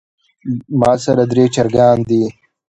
ماسره 0.79 1.23
درې 1.31 1.45
چرګان 1.55 1.97
دي 2.09 2.23